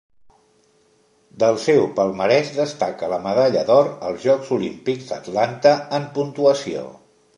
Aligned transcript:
Del 1.43 1.59
seu 1.65 1.83
palmarès 1.99 2.49
destaca 2.61 3.11
la 3.13 3.19
medalla 3.27 3.61
d'or 3.69 3.91
als 4.09 4.25
Jocs 4.29 4.51
Olímpics 4.57 5.11
d'Atlanta 5.13 5.75
en 5.99 6.13
puntuació. 6.17 6.89